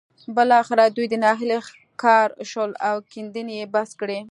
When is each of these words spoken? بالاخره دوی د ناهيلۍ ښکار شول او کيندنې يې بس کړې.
بالاخره 0.35 0.83
دوی 0.95 1.07
د 1.09 1.13
ناهيلۍ 1.23 1.59
ښکار 1.67 2.29
شول 2.51 2.71
او 2.89 2.95
کيندنې 3.11 3.53
يې 3.59 3.65
بس 3.73 3.89
کړې. 3.99 4.19